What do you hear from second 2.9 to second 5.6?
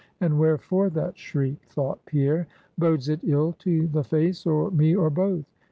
it ill to the face, or me, or both?